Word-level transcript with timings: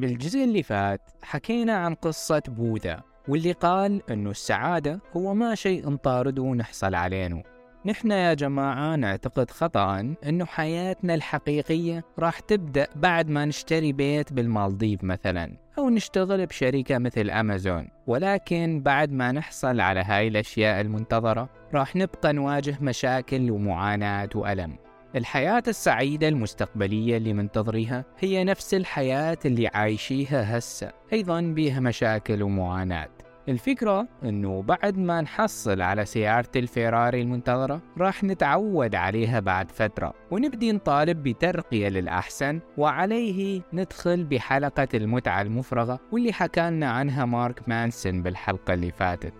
بالجزء 0.00 0.44
اللي 0.44 0.62
فات 0.62 1.00
حكينا 1.22 1.72
عن 1.72 1.94
قصة 1.94 2.42
بوذا 2.48 3.02
واللي 3.28 3.52
قال 3.52 4.02
أنه 4.10 4.30
السعادة 4.30 5.00
هو 5.16 5.34
ما 5.34 5.54
شيء 5.54 5.90
نطارده 5.90 6.42
ونحصل 6.42 6.94
علينه. 6.94 7.42
نحن 7.86 8.10
يا 8.10 8.34
جماعة 8.34 8.96
نعتقد 8.96 9.50
خطأ 9.50 10.14
أنه 10.26 10.44
حياتنا 10.44 11.14
الحقيقية 11.14 12.04
راح 12.18 12.40
تبدأ 12.40 12.86
بعد 12.96 13.28
ما 13.28 13.44
نشتري 13.44 13.92
بيت 13.92 14.32
بالمالديف 14.32 15.04
مثلا 15.04 15.56
أو 15.78 15.90
نشتغل 15.90 16.46
بشركة 16.46 16.98
مثل 16.98 17.30
أمازون. 17.30 17.88
ولكن 18.06 18.82
بعد 18.82 19.12
ما 19.12 19.32
نحصل 19.32 19.80
على 19.80 20.00
هاي 20.00 20.28
الأشياء 20.28 20.80
المنتظرة 20.80 21.48
راح 21.74 21.96
نبقى 21.96 22.32
نواجه 22.32 22.78
مشاكل 22.80 23.50
ومعاناة 23.50 24.28
وألم. 24.34 24.76
الحياة 25.16 25.62
السعيدة 25.68 26.28
المستقبلية 26.28 27.16
اللي 27.16 27.32
منتظريها 27.32 28.04
هي 28.18 28.44
نفس 28.44 28.74
الحياة 28.74 29.38
اللي 29.44 29.66
عايشيها 29.68 30.58
هسه 30.58 30.92
أيضا 31.12 31.40
بيها 31.40 31.80
مشاكل 31.80 32.42
ومعاناة. 32.42 33.08
الفكرة 33.48 34.08
إنه 34.24 34.62
بعد 34.62 34.98
ما 34.98 35.20
نحصل 35.20 35.82
على 35.82 36.04
سيارة 36.04 36.50
الفيراري 36.56 37.22
المنتظرة 37.22 37.82
راح 37.98 38.24
نتعود 38.24 38.94
عليها 38.94 39.40
بعد 39.40 39.70
فترة 39.70 40.14
ونبدي 40.30 40.72
نطالب 40.72 41.22
بترقية 41.22 41.88
للأحسن 41.88 42.60
وعليه 42.78 43.62
ندخل 43.72 44.24
بحلقة 44.24 44.88
المتعة 44.94 45.42
المفرغة 45.42 46.00
واللي 46.12 46.32
حكالنا 46.32 46.90
عنها 46.90 47.24
مارك 47.24 47.68
مانسون 47.68 48.22
بالحلقة 48.22 48.74
اللي 48.74 48.92
فاتت. 48.92 49.34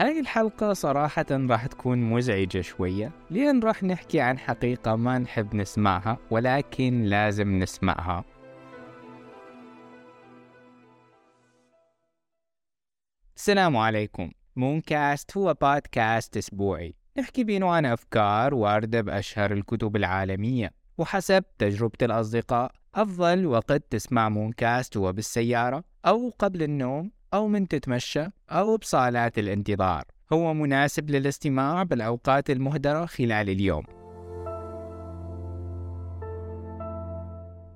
هاي 0.00 0.20
الحلقة 0.20 0.72
صراحة 0.72 1.26
راح 1.30 1.66
تكون 1.66 1.98
مزعجة 1.98 2.60
شوية 2.60 3.12
لأن 3.30 3.60
راح 3.60 3.82
نحكي 3.82 4.20
عن 4.20 4.38
حقيقة 4.38 4.96
ما 4.96 5.18
نحب 5.18 5.54
نسمعها 5.54 6.18
ولكن 6.30 7.02
لازم 7.02 7.58
نسمعها. 7.58 8.24
السلام 13.36 13.76
عليكم. 13.76 14.30
مونكاست 14.56 15.36
هو 15.36 15.54
بودكاست 15.54 16.36
أسبوعي. 16.36 16.94
نحكي 17.18 17.44
بينه 17.44 17.70
عن 17.70 17.86
أفكار 17.86 18.54
واردة 18.54 19.00
بأشهر 19.00 19.52
الكتب 19.52 19.96
العالمية. 19.96 20.70
وحسب 20.98 21.44
تجربة 21.58 21.98
الأصدقاء 22.02 22.72
أفضل 22.94 23.46
وقت 23.46 23.82
تسمع 23.90 24.28
مونكاست 24.28 24.96
هو 24.96 25.12
بالسيارة 25.12 25.84
أو 26.06 26.34
قبل 26.38 26.62
النوم. 26.62 27.17
أو 27.34 27.48
من 27.48 27.68
تتمشى 27.68 28.24
أو 28.50 28.76
بصالات 28.76 29.38
الانتظار. 29.38 30.04
هو 30.32 30.54
مناسب 30.54 31.10
للاستماع 31.10 31.82
بالأوقات 31.82 32.50
المهدرة 32.50 33.06
خلال 33.06 33.50
اليوم. 33.50 33.82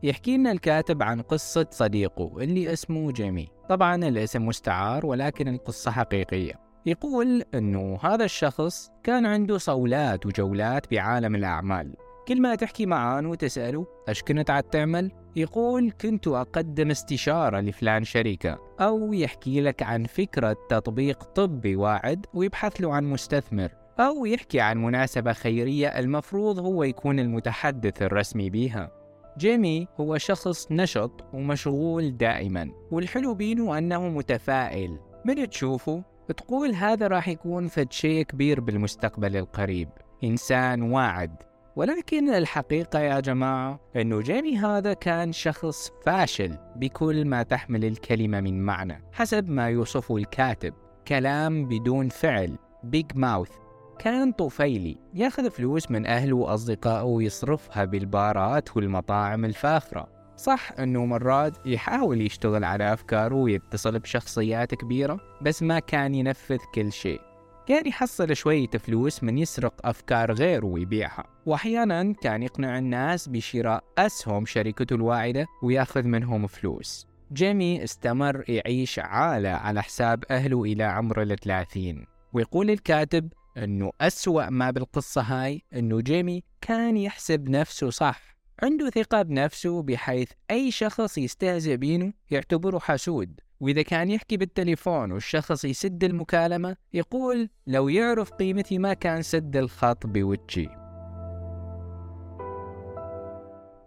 يحكي 0.03 0.37
لنا 0.37 0.53
الكاتب 0.53 1.03
عن 1.03 1.23
قصة 1.23 1.67
صديقه 1.71 2.39
اللي 2.39 2.73
اسمه 2.73 3.13
جيمي. 3.13 3.49
طبعا 3.69 3.97
الاسم 3.97 4.47
مستعار 4.47 5.07
ولكن 5.07 5.49
القصة 5.49 5.91
حقيقية. 5.91 6.55
يقول 6.87 7.43
أنه 7.55 7.99
هذا 8.03 8.25
الشخص 8.25 8.91
كان 9.03 9.27
عنده 9.27 9.59
صولات 9.59 10.27
وجولات 10.27 10.91
بعالم 10.91 11.35
الأعمال. 11.35 11.95
كل 12.29 12.43
ما 12.43 12.55
تحكي 12.55 12.87
معاه 12.87 13.29
وتسأله 13.29 13.87
أش 14.09 14.23
كنت 14.23 14.51
عاد 14.51 14.63
تعمل؟ 14.63 15.11
يقول 15.37 15.93
كنت 16.01 16.29
أقدم 16.29 16.91
استشارة 16.91 17.61
لفلان 17.61 18.05
شركة 18.05 18.59
أو 18.81 19.13
يحكي 19.13 19.61
لك 19.61 19.83
عن 19.83 20.05
فكرة 20.05 20.57
تطبيق 20.69 21.23
طبي 21.23 21.77
واعد 21.77 22.27
ويبحث 22.35 22.81
له 22.81 22.95
عن 22.95 23.05
مستثمر 23.05 23.71
أو 24.01 24.27
يحكي 24.27 24.61
عن 24.61 24.79
مناسبة 24.79 25.33
خيرية 25.33 25.89
المفروض 25.89 26.59
هو 26.59 26.83
يكون 26.83 27.19
المتحدث 27.19 28.03
الرسمي 28.03 28.51
بيها. 28.51 28.91
جيمي 29.39 29.89
هو 30.01 30.19
شخص 30.19 30.73
نشط 30.73 31.25
ومشغول 31.33 32.17
دائما 32.17 32.71
والحلو 32.91 33.35
بينه 33.35 33.79
أنه 33.79 34.09
متفائل. 34.09 34.99
من 35.25 35.49
تشوفه؟ 35.51 36.05
تقول 36.37 36.75
هذا 36.75 37.07
راح 37.07 37.29
يكون 37.29 37.69
فد 37.69 37.93
شيء 37.93 38.23
كبير 38.23 38.61
بالمستقبل 38.61 39.37
القريب. 39.37 39.89
إنسان 40.25 40.83
واعد. 40.83 41.52
ولكن 41.77 42.29
الحقيقة 42.29 42.99
يا 42.99 43.21
جماعة 43.21 43.81
أنه 43.97 44.21
جيمي 44.21 44.59
هذا 44.59 44.93
كان 44.93 45.33
شخص 45.33 45.91
فاشل 46.07 46.57
بكل 46.77 47.25
ما 47.25 47.43
تحمل 47.43 47.85
الكلمة 47.85 48.41
من 48.41 48.63
معنى 48.63 49.05
حسب 49.13 49.49
ما 49.49 49.69
يوصفه 49.69 50.17
الكاتب. 50.17 50.75
كلام 51.09 51.69
بدون 51.69 52.09
فعل 52.09 52.59
بيج 52.85 53.07
ماوث 53.15 53.51
كان 53.99 54.33
طفيلي 54.33 54.99
ياخذ 55.15 55.51
فلوس 55.51 55.91
من 55.91 56.07
أهله 56.07 56.37
وأصدقائه 56.37 57.03
ويصرفها 57.03 57.85
بالبارات 57.85 58.77
والمطاعم 58.77 59.45
الفاخرة. 59.45 60.09
صح 60.37 60.73
أنه 60.79 61.05
مرات 61.05 61.67
يحاول 61.67 62.21
يشتغل 62.21 62.65
على 62.65 62.93
أفكاره 62.93 63.35
ويتصل 63.35 63.99
بشخصيات 63.99 64.75
كبيرة 64.75 65.21
بس 65.43 65.63
ما 65.63 65.79
كان 65.79 66.15
ينفذ 66.15 66.59
كل 66.75 66.93
شيء. 66.93 67.32
كان 67.67 67.87
يحصل 67.87 68.37
شوية 68.37 68.69
فلوس 68.69 69.23
من 69.23 69.39
يسرق 69.39 69.87
أفكار 69.87 70.33
غيره 70.33 70.67
ويبيعها 70.67 71.25
وأحيانا 71.47 72.13
كان 72.13 72.43
يقنع 72.43 72.79
الناس 72.79 73.29
بشراء 73.29 73.85
أسهم 73.99 74.47
شركته 74.47 74.95
الواعدة 74.95 75.47
ويأخذ 75.63 76.03
منهم 76.03 76.47
فلوس. 76.47 77.07
جيمي 77.33 77.85
استمر 77.85 78.45
يعيش 78.49 78.99
عالة 78.99 79.49
على 79.49 79.83
حساب 79.83 80.25
أهله 80.31 80.63
إلى 80.65 80.85
عمر 80.85 81.23
الثلاثين 81.23 82.07
ويقول 82.33 82.71
الكاتب 82.71 83.33
أنه 83.57 83.91
أسوأ 84.01 84.51
ما 84.51 84.71
بالقصة 84.71 85.21
هاي 85.21 85.63
أنه 85.75 86.01
جيمي 86.01 86.43
كان 86.61 86.97
يحسب 86.97 87.49
نفسه 87.49 87.91
صح 87.91 88.37
عنده 88.63 88.91
ثقة 88.91 89.23
بنفسه 89.23 89.83
بحيث 89.83 90.31
أي 90.51 90.71
شخص 90.71 91.19
يستهزئ 91.19 91.77
بينه 91.77 92.13
يعتبره 92.31 92.79
حسود. 92.79 93.41
وإذا 93.63 93.83
كان 93.83 94.11
يحكي 94.11 94.37
بالتليفون 94.37 95.13
والشخص 95.13 95.65
يسد 95.65 96.05
المكالمة 96.05 96.77
يقول 96.93 97.49
لو 97.67 97.89
يعرف 97.89 98.31
قيمتي 98.31 98.79
ما 98.79 98.95
كان 98.95 99.23
سد 99.23 99.57
الخط 99.57 100.07
بوجهي. 100.07 100.69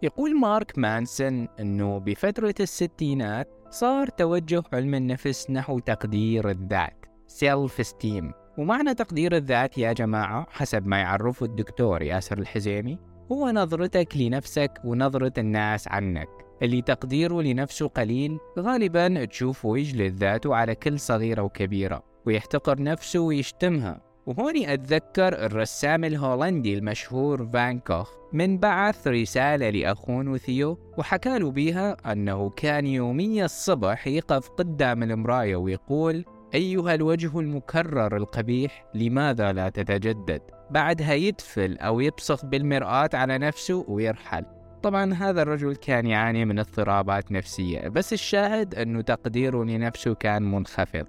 يقول 0.02 0.40
مارك 0.40 0.78
مانسون 0.78 1.48
أنه 1.60 1.98
بفترة 1.98 2.54
الستينات 2.60 3.48
صار 3.70 4.08
توجه 4.08 4.62
علم 4.72 4.94
النفس 4.94 5.50
نحو 5.50 5.78
تقدير 5.78 6.50
الذات 6.50 7.06
self 7.26 7.80
esteem 7.80 8.24
ومعنى 8.58 8.94
تقدير 8.94 9.36
الذات 9.36 9.78
يا 9.78 9.92
جماعة 9.92 10.46
حسب 10.50 10.86
ما 10.86 10.98
يعرفه 10.98 11.46
الدكتور 11.46 12.02
ياسر 12.02 12.38
الحزيمي 12.38 12.98
هو 13.32 13.50
نظرتك 13.50 14.16
لنفسك 14.16 14.72
ونظرة 14.84 15.32
الناس 15.38 15.88
عنك. 15.88 16.45
اللي 16.62 16.82
تقديره 16.82 17.42
لنفسه 17.42 17.88
قليل 17.88 18.38
غالبا 18.58 19.24
تشوفه 19.24 19.78
يجلد 19.78 20.14
ذاته 20.14 20.54
على 20.54 20.74
كل 20.74 21.00
صغيرة 21.00 21.42
وكبيرة 21.42 22.02
ويحتقر 22.26 22.82
نفسه 22.82 23.20
ويشتمها 23.20 24.00
وهوني 24.26 24.74
أتذكر 24.74 25.46
الرسام 25.46 26.04
الهولندي 26.04 26.74
المشهور 26.74 27.48
فان 27.52 27.78
كوخ 27.78 28.10
من 28.32 28.58
بعث 28.58 29.08
رسالة 29.08 29.70
لأخوه 29.70 30.36
ثيو 30.36 30.78
وحكى 30.98 31.38
له 31.38 31.50
بيها 31.50 31.96
أنه 32.12 32.50
كان 32.50 32.86
يوميا 32.86 33.44
الصبح 33.44 34.06
يقف 34.06 34.48
قدام 34.48 35.02
المراية 35.02 35.56
ويقول 35.56 36.24
أيها 36.54 36.94
الوجه 36.94 37.40
المكرر 37.40 38.16
القبيح 38.16 38.84
لماذا 38.94 39.52
لا 39.52 39.68
تتجدد؟ 39.68 40.42
بعدها 40.70 41.14
يتفل 41.14 41.78
أو 41.78 42.00
يبصق 42.00 42.44
بالمرآة 42.44 43.10
على 43.14 43.38
نفسه 43.38 43.84
ويرحل 43.88 44.44
طبعا 44.86 45.14
هذا 45.14 45.42
الرجل 45.42 45.76
كان 45.76 46.06
يعاني 46.06 46.44
من 46.44 46.58
اضطرابات 46.58 47.32
نفسية 47.32 47.88
بس 47.88 48.12
الشاهد 48.12 48.74
أنه 48.74 49.00
تقديره 49.00 49.64
لنفسه 49.64 50.14
كان 50.14 50.42
منخفض. 50.42 51.06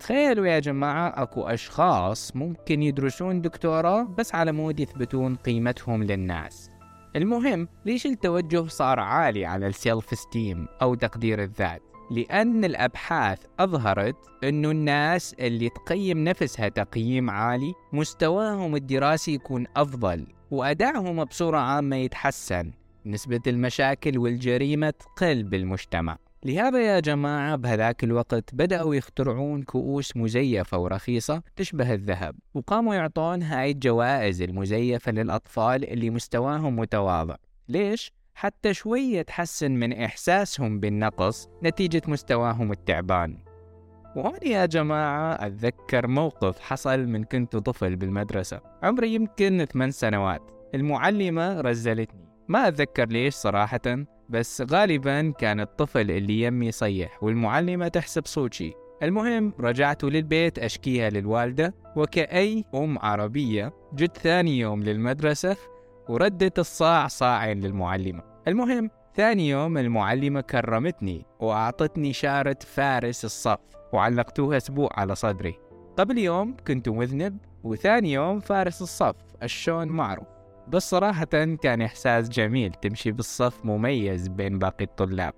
تخيلوا 0.00 0.46
يا 0.46 0.58
جماعة 0.58 1.22
أكو 1.22 1.42
أشخاص 1.42 2.36
ممكن 2.36 2.82
يدرسون 2.82 3.40
دكتوراه 3.40 4.02
بس 4.02 4.34
على 4.34 4.52
مود 4.52 4.80
يثبتون 4.80 5.36
قيمتهم 5.36 6.02
للناس. 6.02 6.70
المهم 7.16 7.68
ليش 7.86 8.06
التوجه 8.06 8.66
صار 8.66 9.00
عالي 9.00 9.46
على 9.46 9.66
ال 9.66 9.76
self 9.76 10.14
esteem 10.14 10.68
أو 10.82 10.94
تقدير 10.94 11.42
الذات؟ 11.42 11.82
لأن 12.10 12.64
الأبحاث 12.64 13.38
أظهرت 13.60 14.16
أنه 14.44 14.70
الناس 14.70 15.34
اللي 15.34 15.68
تقيم 15.68 16.24
نفسها 16.24 16.68
تقييم 16.68 17.30
عالي 17.30 17.72
مستواهم 17.92 18.76
الدراسي 18.76 19.34
يكون 19.34 19.66
أفضل. 19.76 20.39
وأدائهم 20.50 21.24
بصورة 21.24 21.58
عامة 21.58 21.96
يتحسن 21.96 22.72
نسبة 23.06 23.40
المشاكل 23.46 24.18
والجريمة 24.18 24.90
تقل 24.90 25.42
بالمجتمع. 25.42 26.18
لهذا 26.44 26.82
يا 26.82 27.00
جماعة 27.00 27.56
بهذاك 27.56 28.04
الوقت 28.04 28.54
بدأوا 28.54 28.94
يخترعون 28.94 29.62
كؤوس 29.62 30.16
مزيفة 30.16 30.78
ورخيصة 30.78 31.42
تشبه 31.56 31.94
الذهب 31.94 32.36
وقاموا 32.54 32.94
يعطون 32.94 33.42
هاي 33.42 33.70
الجوائز 33.70 34.42
المزيفة 34.42 35.12
للأطفال 35.12 35.92
اللي 35.92 36.10
مستواهم 36.10 36.76
متواضع. 36.76 37.36
ليش؟ 37.68 38.12
حتى 38.34 38.74
شوية 38.74 39.22
تحسن 39.22 39.70
من 39.70 39.92
إحساسهم 39.92 40.80
بالنقص 40.80 41.48
نتيجة 41.62 42.02
مستواهم 42.06 42.72
التعبان. 42.72 43.49
وهون 44.16 44.38
يا 44.42 44.66
جماعة 44.66 45.46
أتذكر 45.46 46.06
موقف 46.06 46.60
حصل 46.60 47.06
من 47.06 47.24
كنت 47.24 47.56
طفل 47.56 47.96
بالمدرسة. 47.96 48.60
عمري 48.82 49.14
يمكن 49.14 49.64
ثمان 49.64 49.90
سنوات. 49.90 50.42
المعلمة 50.74 51.60
رزلتني. 51.60 52.28
ما 52.48 52.68
أتذكر 52.68 53.06
ليش 53.08 53.34
صراحة 53.34 54.04
بس 54.28 54.62
غالبا 54.70 55.30
كان 55.30 55.60
الطفل 55.60 56.10
اللي 56.10 56.42
يمي 56.42 56.66
يصيح 56.66 57.22
والمعلمة 57.22 57.88
تحسب 57.88 58.26
صوتي. 58.26 58.74
المهم 59.02 59.52
رجعت 59.60 60.04
للبيت 60.04 60.58
أشكيها 60.58 61.10
للوالدة 61.10 61.74
وكأي 61.96 62.64
أم 62.74 62.98
عربية 62.98 63.72
جد 63.94 64.16
ثاني 64.16 64.58
يوم 64.58 64.82
للمدرسة 64.82 65.56
وردت 66.08 66.58
الصاع 66.58 67.06
صاعين 67.06 67.60
للمعلمة. 67.60 68.22
المهم 68.48 68.90
ثاني 69.16 69.48
يوم 69.48 69.78
المعلمة 69.78 70.40
كرمتني 70.40 71.26
وأعطتني 71.40 72.12
شارة 72.12 72.56
فارس 72.66 73.24
الصف 73.24 73.58
وعلقتوها 73.92 74.56
أسبوع 74.56 74.90
على 74.92 75.14
صدري. 75.14 75.58
قبل 75.96 76.18
يوم 76.18 76.56
كنت 76.66 76.88
مذنب 76.88 77.38
وثاني 77.64 78.12
يوم 78.12 78.40
فارس 78.40 78.82
الصف 78.82 79.14
الشون 79.42 79.88
معروف. 79.88 80.26
بس 80.68 80.90
صراحة 80.90 81.24
كان 81.62 81.82
إحساس 81.82 82.28
جميل 82.28 82.70
تمشي 82.70 83.12
بالصف 83.12 83.64
مميز 83.64 84.28
بين 84.28 84.58
باقي 84.58 84.84
الطلاب. 84.84 85.34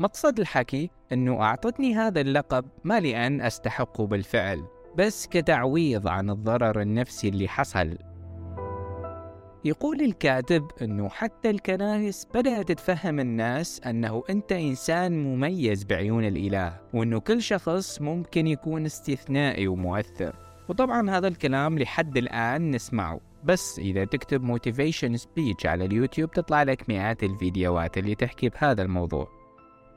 مقصد 0.00 0.40
الحكي 0.40 0.90
أنه 1.12 1.42
أعطتني 1.42 1.94
هذا 1.94 2.20
اللقب 2.20 2.64
ما 2.84 3.00
لأن 3.00 3.40
أستحقه 3.40 4.06
بالفعل 4.06 4.64
بس 4.96 5.26
كتعويض 5.26 6.08
عن 6.08 6.30
الضرر 6.30 6.80
النفسي 6.80 7.28
اللي 7.28 7.48
حصل. 7.48 7.98
يقول 9.64 10.00
الكاتب 10.00 10.70
أنه 10.82 11.08
حتى 11.08 11.50
الكنائس 11.50 12.26
بدأت 12.34 12.72
تفهم 12.72 13.20
الناس 13.20 13.80
أنه 13.86 14.22
أنت 14.30 14.52
إنسان 14.52 15.24
مميز 15.24 15.84
بعيون 15.84 16.24
الإله 16.24 16.80
وأنه 16.94 17.20
كل 17.20 17.42
شخص 17.42 18.00
ممكن 18.00 18.46
يكون 18.46 18.86
استثنائي 18.86 19.68
ومؤثر. 19.68 20.36
وطبعا 20.68 21.10
هذا 21.10 21.28
الكلام 21.28 21.78
لحد 21.78 22.16
الآن 22.16 22.70
نسمعه. 22.70 23.20
بس 23.44 23.78
إذا 23.78 24.04
تكتب 24.04 24.42
motivation 24.42 25.16
speech 25.16 25.66
على 25.66 25.84
اليوتيوب 25.84 26.30
تطلع 26.30 26.62
لك 26.62 26.88
مئات 26.88 27.22
الفيديوهات 27.22 27.98
اللي 27.98 28.14
تحكي 28.14 28.48
بهذا 28.48 28.82
الموضوع. 28.82 29.28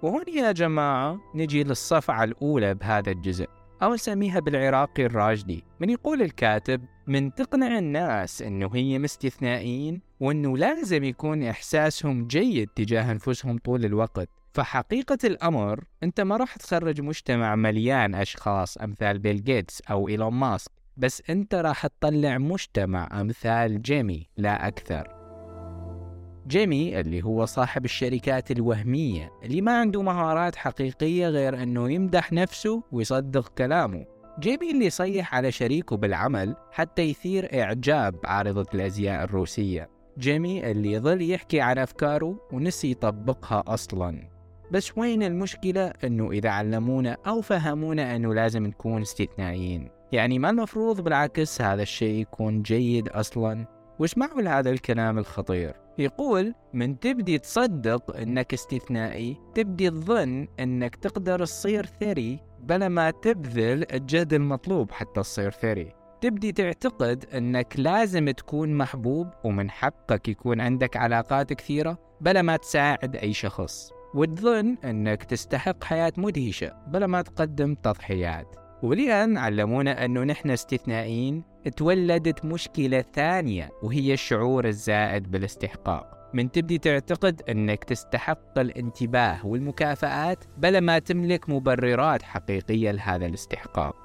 وهون 0.01 0.25
يا 0.27 0.51
جماعة 0.51 1.19
نجي 1.35 1.63
للصفعة 1.63 2.23
الأولى 2.23 2.73
بهذا 2.73 3.11
الجزء. 3.11 3.47
أو 3.81 3.93
نسميها 3.93 4.39
بالعراقي 4.39 5.05
الراجدي 5.05 5.63
من 5.79 5.89
يقول 5.89 6.21
الكاتب 6.21 6.85
من 7.07 7.33
تقنع 7.33 7.77
الناس 7.77 8.41
أنه 8.41 8.69
هي 8.73 8.99
مستثنائيين 8.99 10.01
وأنه 10.19 10.57
لازم 10.57 11.03
يكون 11.03 11.43
إحساسهم 11.43 12.27
جيد 12.27 12.69
تجاه 12.75 13.11
أنفسهم 13.11 13.57
طول 13.57 13.85
الوقت. 13.85 14.29
فحقيقة 14.53 15.17
الأمر 15.23 15.83
أنت 16.03 16.21
ما 16.21 16.37
راح 16.37 16.55
تخرج 16.55 17.01
مجتمع 17.01 17.55
مليان 17.55 18.15
أشخاص 18.15 18.77
أمثال 18.77 19.19
بيل 19.19 19.43
جيتس 19.43 19.81
أو 19.81 20.07
إيلون 20.07 20.33
ماسك 20.33 20.71
بس 20.97 21.23
أنت 21.29 21.55
راح 21.55 21.87
تطلع 21.87 22.37
مجتمع 22.37 23.21
أمثال 23.21 23.81
جيمي 23.81 24.27
لا 24.37 24.67
أكثر. 24.67 25.22
جيمي 26.47 26.99
اللي 26.99 27.23
هو 27.23 27.45
صاحب 27.45 27.85
الشركات 27.85 28.51
الوهمية 28.51 29.31
اللي 29.43 29.61
ما 29.61 29.79
عنده 29.79 30.01
مهارات 30.01 30.55
حقيقية 30.55 31.27
غير 31.27 31.63
أنه 31.63 31.91
يمدح 31.91 32.33
نفسه 32.33 32.83
ويصدق 32.91 33.49
كلامه. 33.57 34.05
جيمي 34.39 34.71
اللي 34.71 34.89
صيح 34.89 35.35
على 35.35 35.51
شريكه 35.51 35.97
بالعمل 35.97 36.55
حتى 36.71 37.01
يثير 37.01 37.61
إعجاب 37.61 38.15
عارضة 38.25 38.65
الأزياء 38.73 39.23
الروسية. 39.23 39.89
جيمي 40.17 40.71
اللي 40.71 40.91
يظل 40.91 41.31
يحكي 41.31 41.61
عن 41.61 41.77
أفكاره 41.77 42.47
ونسي 42.51 42.91
يطبقها 42.91 43.63
أصلاً. 43.67 44.29
بس 44.71 44.97
وين 44.97 45.23
المشكلة؟ 45.23 45.93
أنه 46.03 46.31
إذا 46.31 46.49
علمونا 46.49 47.17
أو 47.27 47.41
فهمونا 47.41 48.15
أنه 48.15 48.33
لازم 48.33 48.65
نكون 48.65 49.01
استثنائيين. 49.01 49.89
يعني 50.11 50.39
ما 50.39 50.49
المفروض 50.49 51.01
بالعكس 51.01 51.61
هذا 51.61 51.81
الشيء 51.81 52.21
يكون 52.21 52.61
جيد 52.61 53.09
أصلا؟ 53.09 53.65
واسمعوا 53.99 54.41
لهذا 54.41 54.69
الكلام 54.69 55.17
الخطير؟ 55.17 55.82
يقول 55.97 56.53
من 56.73 56.99
تبدي 56.99 57.37
تصدق 57.37 58.15
إنك 58.15 58.53
استثنائي 58.53 59.37
تبدي 59.55 59.89
تظن 59.89 60.47
إنك 60.59 60.95
تقدر 60.95 61.39
تصير 61.39 61.85
ثري 61.85 62.39
بلا 62.59 62.87
ما 62.87 63.11
تبذل 63.11 63.93
الجهد 63.93 64.33
المطلوب 64.33 64.91
حتى 64.91 65.21
تصير 65.21 65.51
ثري. 65.51 65.93
تبدي 66.21 66.51
تعتقد 66.51 67.25
إنك 67.33 67.73
لازم 67.77 68.29
تكون 68.29 68.77
محبوب 68.77 69.27
ومن 69.43 69.69
حقك 69.71 70.27
يكون 70.27 70.61
عندك 70.61 70.97
علاقات 70.97 71.53
كثيرة 71.53 71.97
بلا 72.21 72.41
ما 72.41 72.57
تساعد 72.57 73.15
أي 73.15 73.33
شخص. 73.33 73.91
وتظن 74.15 74.77
إنك 74.83 75.23
تستحق 75.23 75.83
حياة 75.83 76.13
مدهشة 76.17 76.73
بلا 76.87 77.07
ما 77.07 77.21
تقدم 77.21 77.75
تضحيات. 77.75 78.55
ولأن 78.83 79.37
علمونا 79.37 80.05
أنه 80.05 80.23
نحن 80.23 80.49
استثنائيين 80.51 81.43
تولدت 81.69 82.45
مشكلة 82.45 83.03
ثانية 83.13 83.71
وهي 83.83 84.13
الشعور 84.13 84.67
الزائد 84.67 85.31
بالاستحقاق. 85.31 86.29
من 86.33 86.51
تبدي 86.51 86.77
تعتقد 86.77 87.41
أنك 87.49 87.83
تستحق 87.83 88.59
الانتباه 88.59 89.45
والمكافآت 89.45 90.43
بلا 90.57 90.79
ما 90.79 90.99
تملك 90.99 91.49
مبررات 91.49 92.21
حقيقية 92.21 92.91
لهذا 92.91 93.25
الاستحقاق. 93.25 93.95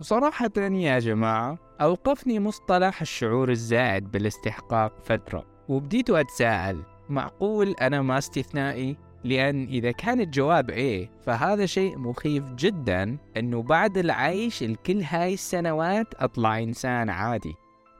وصراحة 0.00 0.50
يا 0.58 0.98
جماعة 0.98 1.58
أوقفني 1.80 2.40
مصطلح 2.40 3.00
الشعور 3.00 3.50
الزائد 3.50 4.10
بالاستحقاق 4.10 4.92
فترة. 5.04 5.44
وبديت 5.68 6.10
أتساءل 6.10 6.82
معقول 7.08 7.74
أنا 7.80 8.02
ما 8.02 8.18
استثنائي؟ 8.18 8.96
لأن 9.24 9.64
إذا 9.64 9.90
كان 9.90 10.20
الجواب 10.20 10.70
إيه 10.70 11.10
فهذا 11.22 11.66
شيء 11.66 11.98
مخيف 11.98 12.44
جدا 12.52 13.16
أنه 13.36 13.62
بعد 13.62 13.98
العيش 13.98 14.62
الكل 14.62 15.02
هاي 15.02 15.34
السنوات 15.34 16.14
أطلع 16.14 16.58
إنسان 16.58 17.10
عادي. 17.10 17.54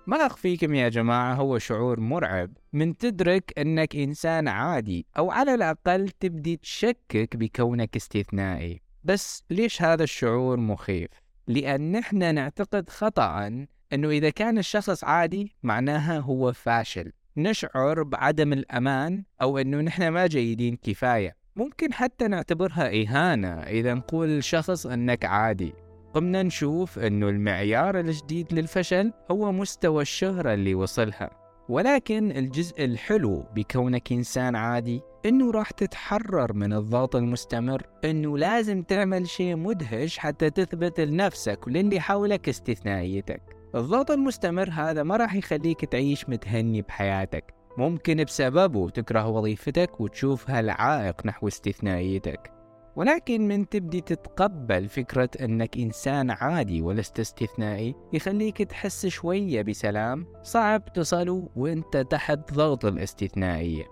ما 0.06 0.26
أخفيكم 0.26 0.74
يا 0.74 0.88
جماعة 0.88 1.34
هو 1.34 1.58
شعور 1.58 2.00
مرعب 2.00 2.50
من 2.72 2.96
تدرك 2.96 3.52
أنك 3.58 3.96
إنسان 3.96 4.48
عادي 4.48 5.06
أو 5.18 5.30
على 5.30 5.54
الأقل 5.54 6.08
تبدي 6.08 6.56
تشكك 6.56 7.36
بكونك 7.36 7.96
استثنائي. 7.96 8.80
بس 9.04 9.44
ليش 9.50 9.82
هذا 9.82 10.02
الشعور 10.02 10.56
مخيف؟ 10.56 11.10
لأن 11.46 11.92
نحن 11.92 12.34
نعتقد 12.34 12.88
خطأ 12.88 13.46
أنه 13.92 14.10
إذا 14.10 14.30
كان 14.30 14.58
الشخص 14.58 15.04
عادي 15.04 15.52
معناها 15.62 16.18
هو 16.18 16.52
فاشل. 16.52 17.12
نشعر 17.36 18.02
بعدم 18.02 18.52
الأمان 18.52 19.24
أو 19.42 19.58
أنه 19.58 19.80
نحن 19.80 20.08
ما 20.08 20.26
جيدين 20.26 20.76
كفاية. 20.76 21.36
ممكن 21.56 21.92
حتى 21.92 22.28
نعتبرها 22.28 23.02
إهانة 23.02 23.48
إذا 23.48 23.94
نقول 23.94 24.28
للشخص 24.28 24.86
أنك 24.86 25.24
عادي. 25.24 25.74
قمنا 26.14 26.42
نشوف 26.42 26.98
أنه 26.98 27.28
المعيار 27.28 28.00
الجديد 28.00 28.52
للفشل 28.52 29.12
هو 29.30 29.52
مستوى 29.52 30.02
الشهرة 30.02 30.54
اللي 30.54 30.74
وصلها. 30.74 31.30
ولكن 31.68 32.30
الجزء 32.30 32.84
الحلو 32.84 33.44
بكونك 33.54 34.12
إنسان 34.12 34.56
عادي 34.56 35.00
إنه 35.26 35.50
راح 35.50 35.70
تتحرر 35.70 36.52
من 36.52 36.72
الضغط 36.72 37.16
المستمر 37.16 37.82
إنه 38.04 38.38
لازم 38.38 38.82
تعمل 38.82 39.28
شيء 39.28 39.56
مدهش 39.56 40.18
حتى 40.18 40.50
تثبت 40.50 41.00
لنفسك 41.00 41.66
وللي 41.66 42.00
حولك 42.00 42.48
استثنائيتك. 42.48 43.42
الضغط 43.76 44.10
المستمر 44.10 44.70
هذا 44.72 45.02
ما 45.02 45.16
راح 45.16 45.34
يخليك 45.34 45.84
تعيش 45.84 46.28
متهني 46.28 46.82
بحياتك. 46.82 47.54
ممكن 47.78 48.24
بسببه 48.24 48.90
تكره 48.90 49.26
وظيفتك 49.28 50.00
وتشوفها 50.00 50.60
العائق 50.60 51.26
نحو 51.26 51.48
استثنائيتك. 51.48 52.52
ولكن 52.96 53.48
من 53.48 53.68
تبدي 53.68 54.00
تتقبل 54.00 54.88
فكرة 54.88 55.30
أنك 55.40 55.76
إنسان 55.76 56.30
عادي 56.30 56.82
ولست 56.82 57.20
استثنائي 57.20 57.94
يخليك 58.12 58.62
تحس 58.62 59.06
شوية 59.06 59.62
بسلام 59.62 60.26
صعب 60.42 60.92
تصله 60.92 61.48
وأنت 61.56 61.96
تحت 61.96 62.52
ضغط 62.52 62.84
الاستثنائية. 62.84 63.84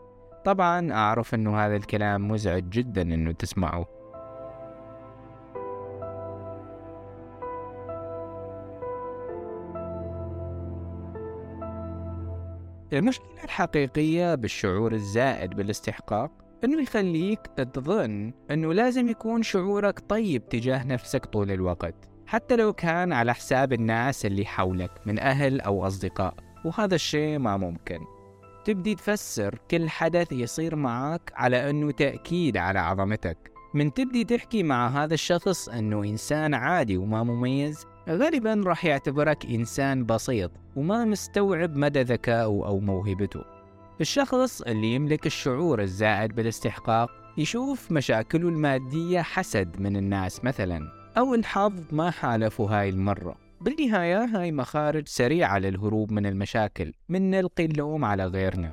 طبعا 0.45 0.93
أعرف 0.93 1.35
أنه 1.35 1.59
هذا 1.59 1.77
الكلام 1.77 2.29
مزعج 2.29 2.69
جدا 2.69 3.03
أنه 3.03 3.33
تسمعه. 3.33 3.94
المشكلة 12.93 13.45
الحقيقية 13.45 14.35
بالشعور 14.35 14.93
الزائد 14.93 15.51
بالاستحقاق 15.51 16.31
إنه 16.65 16.83
يخليك 16.83 17.41
تظن 17.47 18.33
إنه 18.51 18.73
لازم 18.73 19.09
يكون 19.09 19.43
شعورك 19.43 20.01
طيب 20.09 20.49
تجاه 20.49 20.85
نفسك 20.85 21.27
طول 21.27 21.51
الوقت 21.51 21.95
حتى 22.27 22.57
لو 22.57 22.73
كان 22.73 23.13
على 23.13 23.35
حساب 23.35 23.73
الناس 23.73 24.27
اللي 24.27 24.45
حولك 24.45 24.91
من 25.07 25.19
أهل 25.19 25.61
أو 25.61 25.87
أصدقاء 25.87 26.35
وهذا 26.65 26.95
الشيء 26.95 27.39
ما 27.39 27.57
ممكن. 27.57 28.01
تبدي 28.65 28.95
تفسر 28.95 29.59
كل 29.71 29.89
حدث 29.89 30.33
يصير 30.33 30.77
معك 30.77 31.33
على 31.35 31.71
إنه 31.71 31.91
تأكيد 31.91 32.57
على 32.57 32.79
عظمتك. 32.79 33.54
من 33.75 33.95
تبدي 33.95 34.25
تحكي 34.25 34.63
مع 34.63 34.89
هذا 34.89 35.15
الشخص 35.15 35.69
أنه 35.69 36.05
إنسان 36.05 36.55
عادي 36.55 36.97
وما 36.97 37.23
مميز 37.23 37.87
غالبا 38.09 38.63
راح 38.67 38.85
يعتبرك 38.85 39.47
إنسان 39.47 40.07
بسيط 40.07 40.51
وما 40.77 41.05
مستوعب 41.05 41.77
مدى 41.77 42.03
ذكائه 42.03 42.45
أو 42.45 42.81
موهبته. 42.81 43.45
الشخص 44.01 44.63
اللي 44.63 44.95
يملك 44.95 45.27
الشعور 45.27 45.83
الزائد 45.83 46.35
بالاستحقاق 46.35 47.11
يشوف 47.39 47.93
مشاكله 47.93 48.49
المادية 48.49 49.21
حسد 49.21 49.81
من 49.81 49.97
الناس 49.97 50.45
مثلا 50.45 50.81
أو 51.19 51.35
الحظ 51.35 51.83
ما 51.93 52.11
حالفه 52.11 52.65
هاي 52.65 52.89
المرة. 52.89 53.37
بالنهاية 53.61 54.25
هاي 54.25 54.53
مخارج 54.53 55.09
سريعة 55.09 55.59
للهروب 55.59 56.13
من 56.13 56.27
المشاكل 56.27 56.93
من 57.09 57.31
نلقي 57.31 57.65
اللوم 57.65 58.05
على 58.05 58.27
غيرنا. 58.27 58.73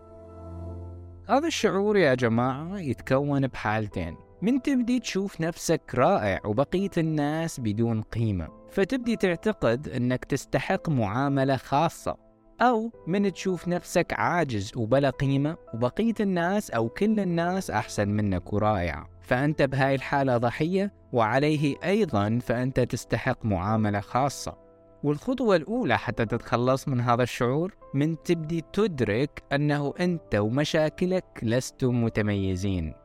هذا 1.30 1.48
الشعور 1.48 1.98
يا 1.98 2.14
جماعة 2.14 2.80
يتكون 2.80 3.48
بحالتين. 3.48 4.31
من 4.42 4.62
تبدي 4.62 5.00
تشوف 5.00 5.42
نفسك 5.42 5.82
رائع 5.96 6.40
وبقية 6.46 6.90
الناس 6.98 7.60
بدون 7.60 8.02
قيمة 8.02 8.48
فتبدي 8.70 9.16
تعتقد 9.16 9.90
أنك 9.90 10.26
تستحق 10.26 10.90
معاملة 10.90 11.56
خاصة 11.56 12.18
أو 12.62 12.92
من 13.08 13.34
تشوف 13.34 13.68
نفسك 13.68 14.14
عاجز 14.14 14.72
وبلا 14.78 15.10
قيمة 15.10 15.58
وبقية 15.74 16.14
الناس 16.20 16.72
أو 16.72 16.90
كل 16.90 17.20
الناس 17.20 17.72
أحسن 17.72 18.10
منك 18.10 18.54
ورائعة 18.54 19.10
فأنت 19.22 19.62
بهاي 19.62 19.96
الحالة 19.96 20.38
ضحية 20.38 20.94
وعليه 21.14 21.76
أيضا 21.84 22.40
فأنت 22.42 22.80
تستحق 22.80 23.46
معاملة 23.46 24.00
خاصة. 24.00 24.58
والخطوة 25.04 25.56
الأولى 25.56 25.98
حتى 25.98 26.26
تتخلص 26.26 26.88
من 26.88 27.02
هذا 27.02 27.24
الشعور 27.24 27.76
من 27.94 28.24
تبدي 28.24 28.64
تدرك 28.74 29.44
أنه 29.54 29.94
أنت 30.00 30.36
ومشاكلك 30.36 31.26
لستم 31.44 32.04
متميزين. 32.04 33.01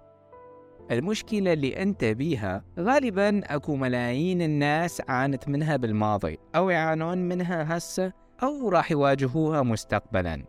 المشكلة 0.90 1.52
اللي 1.52 1.83
أنت 1.83 2.05
بيها 2.05 2.64
غالبا 2.78 3.40
أكو 3.45 3.76
ملايين 3.76 4.43
الناس 4.43 5.02
عانت 5.09 5.49
منها 5.49 5.76
بالماضي 5.76 6.38
أو 6.57 6.71
يعانون 6.71 7.19
منها 7.19 7.76
هسه 7.76 8.12
أو 8.43 8.69
راح 8.69 8.90
يواجهوها 8.90 9.62
مستقبلا. 9.62 10.45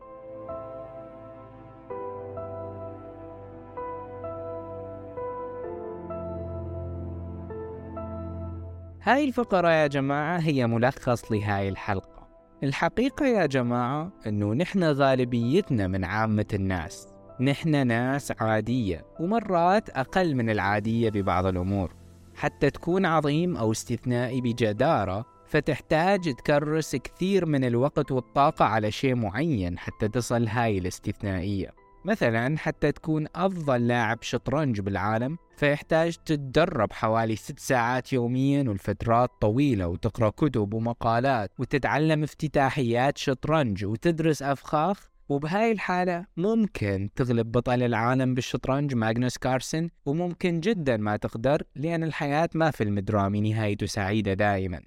هاي 9.04 9.28
الفقرة 9.28 9.70
يا 9.70 9.88
جماعة 9.88 10.38
هي 10.38 10.68
ملخص 10.68 11.32
لهاي 11.32 11.70
الحلقة. 11.70 12.28
الحقيقة 12.64 13.26
يا 13.26 13.46
جماعة 13.46 14.12
أنه 14.28 14.54
نحن 14.54 14.84
غالبيتنا 14.84 15.88
من 15.88 16.06
عامة 16.06 16.46
الناس. 16.54 17.17
نحن 17.40 17.88
ناس 17.88 18.34
عادية 18.40 19.06
ومرات 19.20 19.90
أقل 19.90 20.36
من 20.36 20.50
العادية 20.50 21.10
ببعض 21.10 21.46
الأمور. 21.46 21.96
حتى 22.36 22.70
تكون 22.70 23.06
عظيم 23.06 23.58
أو 23.58 23.72
استثنائي 23.72 24.42
بجدارة 24.42 25.26
فتحتاج 25.48 26.34
تكرس 26.34 26.96
كثير 26.96 27.46
من 27.46 27.64
الوقت 27.64 28.12
والطاقة 28.12 28.66
على 28.66 28.92
شيء 28.92 29.16
معين 29.16 29.80
حتى 29.80 30.08
تصل 30.08 30.48
هاي 30.48 30.78
الاستثنائية. 30.78 31.74
مثلا 32.06 32.58
حتى 32.58 32.92
تكون 32.92 33.28
أفضل 33.36 33.88
لاعب 33.88 34.18
شطرنج 34.22 34.82
بالعالم 34.82 35.38
فيحتاج 35.58 36.16
تتدرب 36.16 36.94
حوالي 36.94 37.36
ست 37.36 37.60
ساعات 37.60 38.14
يوميا 38.14 38.70
والفترات 38.70 39.30
طويلة 39.42 39.88
وتقرأ 39.88 40.30
كتب 40.30 40.74
ومقالات 40.74 41.52
وتتعلم 41.60 42.24
افتتاحيات 42.24 43.18
شطرنج 43.18 43.86
وتدرس 43.86 44.44
أفخاخ 44.44 45.10
وبهاي 45.30 45.72
الحالة 45.72 46.26
ممكن 46.38 47.10
تغلب 47.16 47.52
بطل 47.52 47.84
العالم 47.84 48.34
بالشطرنج 48.36 48.96
ماغنوس 48.96 49.38
كارسن 49.38 49.90
وممكن 50.06 50.60
جدا 50.60 50.98
ما 50.98 51.18
تقدر 51.18 51.64
لأن 51.76 52.04
الحياة 52.04 52.50
ما 52.54 52.72
في 52.72 52.84
المدرامي 52.84 53.42
نهايته 53.42 53.86
سعيدة 53.86 54.34
دائما 54.34 54.82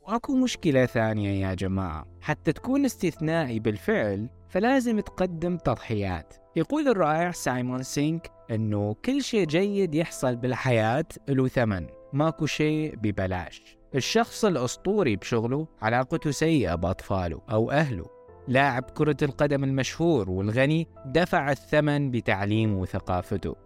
وأكو 0.00 0.36
مشكلة 0.36 0.86
ثانية 0.86 1.46
يا 1.46 1.54
جماعة. 1.54 2.06
حتى 2.20 2.52
تكون 2.52 2.84
استثنائي 2.84 3.60
بالفعل 3.60 4.28
فلازم 4.48 5.00
تقدم 5.00 5.56
تضحيات. 5.56 6.34
يقول 6.56 6.88
الرائع 6.88 7.30
سايمون 7.30 7.82
سينك 7.82 8.30
إنه 8.50 8.96
كل 9.04 9.22
شيء 9.22 9.46
جيد 9.46 9.94
يحصل 9.94 10.36
بالحياة 10.36 11.04
له 11.28 11.48
ثمن. 11.48 11.86
ماكو 12.12 12.46
شيء 12.46 12.96
ببلاش. 12.96 13.76
الشخص 13.94 14.44
الأسطوري 14.44 15.16
بشغله 15.16 15.66
علاقته 15.82 16.30
سيئة 16.30 16.74
بأطفاله 16.74 17.40
أو 17.50 17.70
أهله. 17.70 18.19
لاعب 18.50 18.82
كرة 18.82 19.16
القدم 19.22 19.64
المشهور 19.64 20.30
والغني 20.30 20.88
دفع 21.06 21.50
الثمن 21.50 22.10
بتعليمه 22.10 22.80
وثقافته 22.80 23.56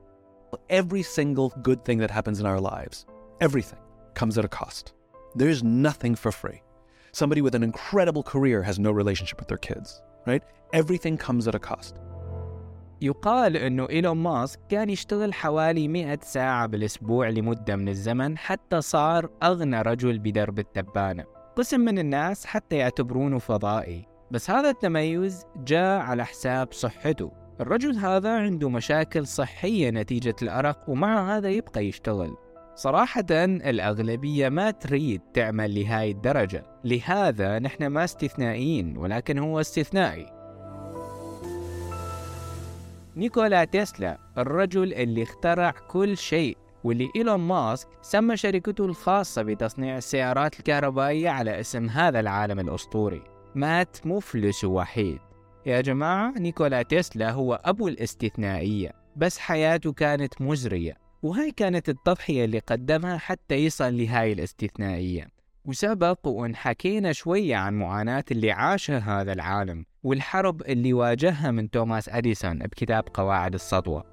Every 0.71 1.03
single 1.03 1.49
good 1.63 1.85
thing 1.85 1.99
that 1.99 2.11
happens 2.11 2.39
in 2.41 2.47
our 2.47 2.61
lives, 2.61 3.07
everything, 3.41 3.83
comes 4.15 4.39
at 4.39 4.45
a 4.45 4.53
cost. 4.61 4.93
There's 5.41 5.63
nothing 5.65 6.15
for 6.15 6.31
free. 6.31 6.61
Somebody 7.13 7.41
with 7.47 7.55
an 7.55 7.65
incredible 7.71 8.23
career 8.23 8.63
has 8.63 8.79
no 8.79 8.91
relationship 9.01 9.39
with 9.41 9.49
their 9.49 9.65
kids, 9.69 9.89
right? 10.27 10.43
Everything 10.81 11.17
comes 11.27 11.49
at 11.49 11.55
a 11.55 11.65
cost. 11.71 11.95
يقال 13.01 13.57
انه 13.57 13.89
ايلون 13.91 14.17
ماسك 14.17 14.61
كان 14.69 14.91
يشتغل 14.91 15.35
حوالي 15.35 15.89
100 15.89 16.19
ساعة 16.23 16.67
بالاسبوع 16.67 17.29
لمدة 17.29 17.77
من 17.77 17.89
الزمن 17.89 18.39
حتى 18.39 18.81
صار 18.81 19.31
اغنى 19.43 19.83
رجل 19.83 20.19
بدرب 20.19 20.59
التبانة. 20.59 21.25
قسم 21.57 21.81
من 21.81 21.99
الناس 21.99 22.47
حتى 22.47 22.77
يعتبرونه 22.77 23.39
فضائي، 23.39 24.14
بس 24.35 24.51
هذا 24.51 24.71
التميز 24.71 25.47
جاء 25.57 26.01
على 26.01 26.25
حساب 26.25 26.73
صحته. 26.73 27.33
الرجل 27.61 27.97
هذا 27.97 28.39
عنده 28.39 28.69
مشاكل 28.69 29.27
صحية 29.27 29.91
نتيجة 29.91 30.35
الأرق 30.43 30.85
ومع 30.89 31.37
هذا 31.37 31.49
يبقى 31.49 31.87
يشتغل. 31.87 32.37
صراحة 32.75 33.25
الأغلبية 33.31 34.49
ما 34.49 34.71
تريد 34.71 35.21
تعمل 35.35 35.81
لهاي 35.81 36.11
الدرجة. 36.11 36.65
لهذا 36.85 37.59
نحن 37.59 37.87
ما 37.87 38.05
استثنائيين 38.05 38.97
ولكن 38.97 39.39
هو 39.39 39.61
استثنائي. 39.61 40.27
نيكولا 43.17 43.65
تسلا 43.65 44.19
الرجل 44.39 44.95
اللي 44.95 45.23
اخترع 45.23 45.71
كل 45.71 46.17
شيء 46.17 46.57
واللي 46.85 47.09
إيلون 47.17 47.41
ماسك 47.41 47.89
سمى 48.03 48.37
شركته 48.37 48.85
الخاصة 48.85 49.43
بتصنيع 49.43 49.97
السيارات 49.97 50.59
الكهربائية 50.59 51.31
على 51.31 51.61
اسم 51.61 51.89
هذا 51.89 52.21
العالم 52.21 52.61
الأسطوري. 52.61 53.34
مات 53.55 54.07
مفلس 54.07 54.65
وحيد. 54.65 55.19
يا 55.67 55.81
جماعة 55.81 56.31
نيكولا 56.39 56.83
تسلا 56.83 57.31
هو 57.31 57.61
أبو 57.65 57.89
الاستثنائية 57.89 58.93
بس 59.17 59.39
حياته 59.39 59.93
كانت 59.93 60.41
مزرية 60.43 60.97
وهاي 61.23 61.51
كانت 61.51 61.89
التضحية 61.89 62.45
اللي 62.45 62.59
قدمها 62.59 63.17
حتى 63.19 63.55
يصل 63.55 63.97
لهاي 63.97 64.33
الاستثنائية. 64.33 65.29
وسبق 65.65 66.27
وان 66.29 66.57
حكينا 66.57 67.13
شوية 67.13 67.57
عن 67.57 67.75
معاناة 67.75 68.25
اللي 68.31 68.53
عاشها 68.53 68.99
هذا 68.99 69.33
العالم 69.33 69.85
والحرب 70.03 70.63
اللي 70.63 70.93
واجهها 70.93 71.51
من 71.51 71.71
توماس 71.71 72.09
أديسون 72.09 72.59
بكتاب 72.59 73.05
قواعد 73.15 73.55
السطوة. 73.55 74.05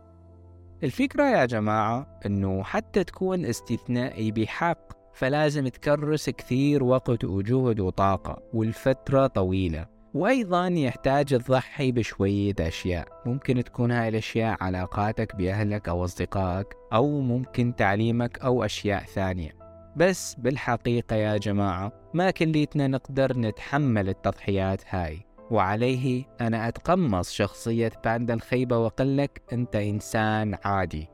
الفكرة 0.84 1.24
يا 1.24 1.46
جماعة 1.46 2.20
إنه 2.26 2.64
حتى 2.64 3.04
تكون 3.04 3.46
استثنائي 3.46 4.32
بحق 4.32 5.00
فلازم 5.13 5.68
تكرس 5.68 6.30
كثير 6.30 6.84
وقت 6.84 7.24
وجهد 7.24 7.80
وطاقة 7.80 8.41
والفترة 8.53 9.27
طويلة. 9.27 9.86
وأيضا 10.13 10.68
يحتاج 10.68 11.25
تضحي 11.25 11.91
بشوية 11.91 12.56
أشياء. 12.60 13.08
ممكن 13.25 13.63
تكون 13.63 13.91
هاي 13.91 14.08
الأشياء 14.08 14.58
علاقاتك 14.62 15.36
بأهلك 15.36 15.89
أو 15.89 16.03
أصدقائك 16.03 16.68
أو 16.94 17.20
ممكن 17.20 17.75
تعليمك 17.75 18.39
أو 18.39 18.65
أشياء 18.65 19.03
ثانية. 19.03 19.51
بس 19.96 20.36
بالحقيقة 20.36 21.15
يا 21.15 21.38
جماعة 21.38 21.91
ما 22.13 22.32
كليتنا 22.32 22.88
نقدر 22.88 23.38
نتحمل 23.38 24.10
التضحيات 24.10 24.82
هاي. 24.89 25.20
وعليه 25.51 26.25
أنا 26.41 26.68
أتقمص 26.68 27.32
شخصية 27.32 27.91
باندا 28.06 28.34
الخيبة 28.34 28.77
وأقلك 28.77 29.41
أنت 29.53 29.75
إنسان 29.75 30.58
عادي. 30.65 31.08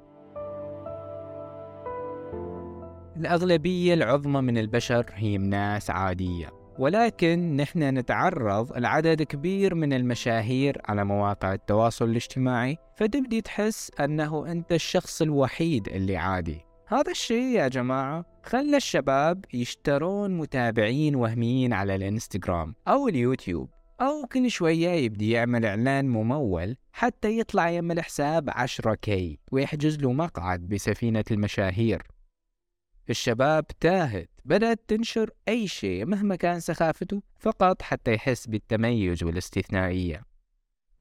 الأغلبية 3.17 3.93
العظمى 3.93 4.41
من 4.41 4.57
البشر 4.57 5.05
هي 5.13 5.37
ناس 5.37 5.89
عادية 5.89 6.49
ولكن 6.79 7.55
نحن 7.55 7.79
نتعرض 7.83 8.77
لعدد 8.77 9.23
كبير 9.23 9.75
من 9.75 9.93
المشاهير 9.93 10.81
على 10.85 11.05
مواقع 11.05 11.53
التواصل 11.53 12.09
الاجتماعي 12.09 12.77
فتبدي 12.97 13.41
تحس 13.41 13.91
أنه 13.99 14.51
أنت 14.51 14.71
الشخص 14.71 15.21
الوحيد 15.21 15.87
اللي 15.87 16.17
عادي. 16.17 16.61
هذا 16.87 17.11
الشيء 17.11 17.57
يا 17.57 17.67
جماعة 17.67 18.25
خلى 18.43 18.77
الشباب 18.77 19.45
يشترون 19.53 20.37
متابعين 20.37 21.15
وهميين 21.15 21.73
على 21.73 21.95
الإنستغرام 21.95 22.75
أو 22.87 23.07
اليوتيوب 23.07 23.69
أو 24.01 24.25
كل 24.31 24.51
شوية 24.51 24.89
يبدي 24.89 25.31
يعمل 25.31 25.65
إعلان 25.65 26.09
ممول 26.09 26.75
حتى 26.93 27.39
يطلع 27.39 27.69
يم 27.69 27.91
الحساب 27.91 28.49
10 28.49 28.93
كي 28.93 29.39
ويحجز 29.51 29.97
له 29.97 30.13
مقعد 30.13 30.59
بسفينة 30.59 31.23
المشاهير. 31.31 32.03
الشباب 33.09 33.67
تاهت 33.79 34.29
بدأت 34.45 34.79
تنشر 34.87 35.29
أي 35.47 35.67
شيء 35.67 36.05
مهما 36.05 36.35
كان 36.35 36.59
سخافته 36.59 37.21
فقط 37.39 37.81
حتى 37.81 38.13
يحس 38.13 38.47
بالتميز 38.47 39.23
والاستثنائية. 39.23 40.23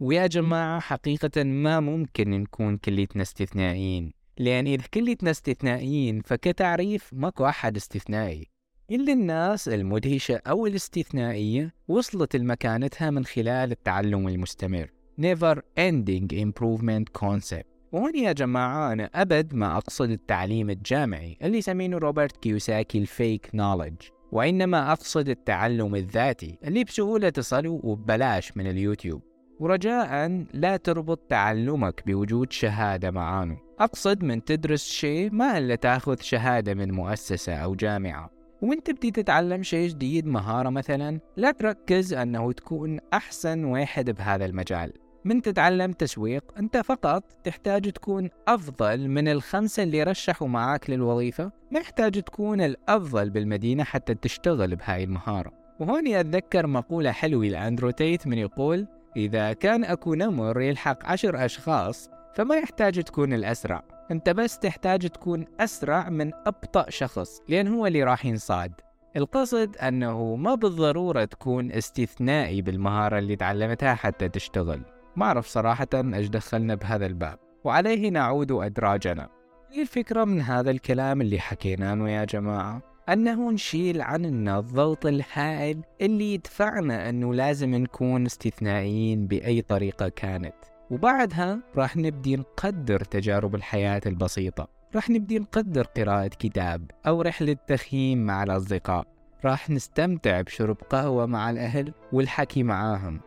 ويا 0.01 0.27
جماعة 0.27 0.81
حقيقة 0.81 1.45
ما 1.45 1.81
ممكن 1.81 2.31
نكون 2.31 2.77
كليتنا 2.77 3.23
استثنائيين 3.23 4.13
لأن 4.39 4.67
إذا 4.67 4.85
كليتنا 4.95 5.31
استثنائيين 5.31 6.21
فكتعريف 6.21 7.11
ماكو 7.13 7.47
أحد 7.47 7.77
استثنائي. 7.77 8.47
إلا 8.91 9.13
الناس 9.13 9.69
المدهشة 9.69 10.41
أو 10.47 10.67
الاستثنائية 10.67 11.75
وصلت 11.89 12.37
لمكانتها 12.37 13.11
من 13.11 13.25
خلال 13.25 13.71
التعلم 13.73 14.29
المستمر. 14.29 14.91
Never 15.21 15.57
Ending 15.79 16.29
Improvement 16.33 17.23
Concept. 17.23 17.76
وهون 17.93 18.17
يا 18.17 18.33
جماعة 18.33 18.93
أنا 18.93 19.11
أبد 19.15 19.55
ما 19.55 19.77
أقصد 19.77 20.11
التعليم 20.11 20.71
الجامعي 20.71 21.37
اللي 21.43 21.59
يسمينه 21.59 21.99
روبرت 21.99 22.37
كيوساكي 22.37 22.99
الفيك 22.99 23.51
نولج 23.55 23.95
وإنما 24.33 24.93
أقصد 24.93 25.29
التعلم 25.29 25.95
الذاتي 25.95 26.59
اللي 26.65 26.85
بسهولة 26.85 27.29
تصل 27.29 27.67
وببلاش 27.67 28.57
من 28.57 28.67
اليوتيوب. 28.67 29.23
ورجاء 29.61 30.45
لا 30.53 30.77
تربط 30.77 31.19
تعلمك 31.29 32.03
بوجود 32.07 32.53
شهادة 32.53 33.11
معانه 33.11 33.59
أقصد 33.81 34.25
من 34.25 34.45
تدرس 34.45 34.85
شيء 34.85 35.31
ما 35.31 35.59
إلا 35.59 35.75
تأخذ 35.75 36.17
شهادة 36.21 36.75
من 36.75 36.91
مؤسسة 36.91 37.55
أو 37.55 37.75
جامعة. 37.75 38.31
وانت 38.63 38.91
بدي 38.91 39.11
تتعلم 39.11 39.63
شيء 39.63 39.89
جديد 39.89 40.27
مهارة 40.27 40.69
مثلا 40.69 41.21
لا 41.37 41.51
تركز 41.51 42.15
أنه 42.15 42.53
تكون 42.53 42.99
أحسن 43.13 43.65
واحد 43.65 44.11
بهذا 44.11 44.45
المجال. 44.45 44.93
من 45.27 45.43
تتعلم 45.43 45.93
تسويق 45.93 46.45
أنت 46.59 46.77
فقط 46.77 47.25
تحتاج 47.45 47.93
تكون 47.93 48.31
أفضل 48.49 49.09
من 49.09 49.29
الخمسة 49.29 49.83
اللي 49.83 50.03
رشحوا 50.03 50.49
معاك 50.49 50.91
للوظيفة. 50.91 51.53
ما 51.71 51.81
يحتاج 51.81 52.23
تكون 52.23 52.61
الأفضل 52.61 53.31
بالمدينة 53.31 53.85
حتى 53.85 54.15
تشتغل 54.15 54.77
بهاي 54.77 55.05
المهارة. 55.05 55.53
وهوني 55.81 56.21
أتذكر 56.21 56.67
مقولة 56.67 57.13
حلوة 57.13 57.45
لأندرو 57.45 57.91
تيت 57.91 58.27
من 58.27 58.39
يقول 58.39 58.87
إذا 59.17 59.53
كان 59.53 59.85
أكو 59.85 60.15
نمر 60.15 60.61
يلحق 60.61 61.07
عشر 61.07 61.45
أشخاص 61.45 62.11
فما 62.35 62.57
يحتاج 62.57 63.03
تكون 63.03 63.33
الأسرع. 63.33 63.83
أنت 64.11 64.31
بس 64.31 64.59
تحتاج 64.59 65.09
تكون 65.09 65.45
أسرع 65.61 66.09
من 66.09 66.31
أبطأ 66.47 66.91
شخص 66.91 67.41
لأن 67.49 67.69
هو 67.69 67.87
اللي 67.87 68.03
راح 68.03 68.27
ينصاد. 68.27 68.73
القصد 69.17 69.77
أنه 69.77 70.37
ما 70.37 70.55
بالضرورة 70.55 71.25
تكون 71.25 71.73
استثنائي 71.73 72.63
بالمهارة 72.63 73.19
اللي 73.19 73.37
تعلمتها 73.37 73.95
حتى 73.95 74.29
تشتغل. 74.29 74.96
ما 75.17 75.25
أعرف 75.27 75.47
صراحة 75.47 75.89
إيش 75.95 76.29
دخلنا 76.29 76.75
بهذا 76.75 77.07
الباب 77.07 77.39
وعليه 77.65 78.11
نعود 78.11 78.53
أدراجنا. 78.53 79.29
هي 79.73 79.83
الفكرة 79.83 80.25
من 80.25 80.41
هذا 80.41 80.71
الكلام 80.71 81.21
اللي 81.21 81.41
حكيناه 81.41 82.09
يا 82.09 82.25
جماعة 82.25 82.83
أنه 83.09 83.51
نشيل 83.51 84.03
عننا 84.03 84.59
الضغط 84.59 85.07
الهائل 85.07 85.83
اللي 86.01 86.35
يدفعنا 86.35 87.09
أنه 87.09 87.35
لازم 87.35 87.75
نكون 87.75 88.27
استثنائيين 88.27 89.27
بأي 89.27 89.63
طريقة 89.63 90.09
كانت. 90.09 90.55
وبعدها 90.91 91.61
راح 91.77 91.97
نبدي 91.97 92.37
نقدر 92.37 93.01
تجارب 93.01 93.55
الحياة 93.55 94.01
البسيطة. 94.07 94.69
راح 94.95 95.11
نبدي 95.11 95.39
نقدر 95.39 95.87
قراءة 95.87 96.29
كتاب 96.29 96.91
أو 97.07 97.23
رحلة 97.23 97.57
تخييم 97.67 98.27
مع 98.27 98.43
الأصدقاء. 98.43 99.07
راح 99.45 99.71
نستمتع 99.71 100.41
بشرب 100.41 100.77
قهوة 100.91 101.27
مع 101.27 101.51
الأهل 101.51 101.93
والحكي 102.13 102.63
معاهم. 102.63 103.21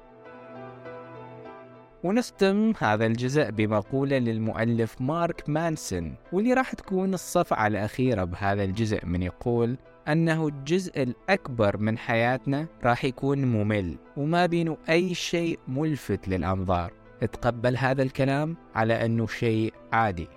ونختم 2.04 2.74
هذا 2.80 3.06
الجزء 3.06 3.52
بمقولة 3.52 4.18
للمؤلف 4.18 5.02
مارك 5.02 5.50
مانسون 5.50 6.16
واللي 6.32 6.54
راح 6.54 6.74
تكون 6.74 7.14
الصفعة 7.14 7.68
الأخيرة 7.68 8.24
بهذا 8.24 8.64
الجزء 8.64 9.06
من 9.06 9.24
يقول 9.24 9.78
أنه 10.08 10.48
الجزء 10.48 11.04
الأكبر 11.04 11.78
من 11.78 11.98
حياتنا 11.98 12.68
راح 12.84 13.06
يكون 13.06 13.46
ممل 13.46 13.98
وما 14.18 14.46
بينه 14.46 14.78
أي 14.90 15.14
شيء 15.14 15.60
ملفت 15.68 16.28
للأنظار. 16.28 16.94
تقبل 17.20 17.78
هذا 17.78 18.04
الكلام 18.04 18.58
على 18.76 19.06
أنه 19.06 19.28
شيء 19.28 19.74
عادي. 19.94 20.28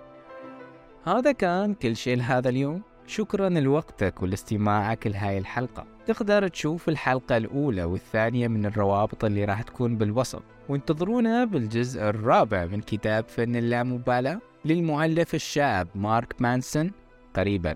هذا 1.05 1.31
كان 1.31 1.73
كل 1.73 1.95
شيء 1.95 2.17
لهذا 2.17 2.49
اليوم. 2.49 2.81
شكرا 3.07 3.49
لوقتك 3.49 4.21
ولاستماعك 4.23 5.07
لهاي 5.07 5.37
الحلقة. 5.37 5.85
تقدر 6.05 6.47
تشوف 6.47 6.89
الحلقة 6.89 7.37
الأولى 7.37 7.83
والثانية 7.83 8.47
من 8.47 8.65
الروابط 8.65 9.25
اللي 9.25 9.45
راح 9.45 9.61
تكون 9.61 9.97
بالوصف. 9.97 10.41
وانتظرونا 10.69 11.45
بالجزء 11.45 12.01
الرابع 12.01 12.65
من 12.65 12.81
كتاب 12.81 13.27
فن 13.27 13.55
اللامبالاة 13.55 14.39
للمؤلف 14.65 15.35
الشاب 15.35 15.87
مارك 15.95 16.41
مانسون. 16.41 16.91
قريباً. 17.35 17.75